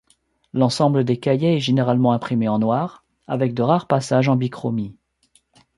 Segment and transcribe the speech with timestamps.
[0.53, 4.97] L'ensemble des cahiers est généralement imprimé en noir avec de rares passages en bichromie.